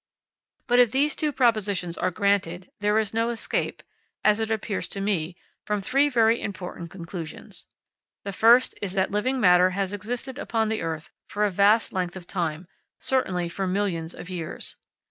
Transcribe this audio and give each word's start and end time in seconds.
But 0.65 0.79
if 0.79 0.89
these 0.91 1.15
two 1.15 1.31
propositions 1.31 1.95
are 1.95 2.09
granted, 2.09 2.71
there 2.79 2.97
is 2.97 3.13
no 3.13 3.29
escape, 3.29 3.83
as 4.23 4.39
it 4.39 4.49
appears 4.49 4.87
to 4.87 4.99
me, 4.99 5.35
from 5.63 5.79
three 5.79 6.09
very 6.09 6.41
important 6.41 6.89
conclusions. 6.89 7.67
The 8.23 8.33
first 8.33 8.73
is 8.81 8.93
that 8.93 9.11
living 9.11 9.39
matter 9.39 9.69
has 9.77 9.93
existed 9.93 10.39
upon 10.39 10.69
the 10.69 10.81
earth 10.81 11.11
for 11.27 11.45
a 11.45 11.51
vast 11.51 11.93
length 11.93 12.15
of 12.15 12.25
time, 12.25 12.67
certainly 12.97 13.47
for 13.47 13.67
millions 13.67 14.15
of 14.15 14.27
years. 14.27 14.75